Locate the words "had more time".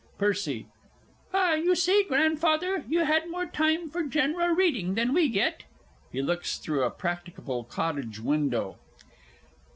3.05-3.87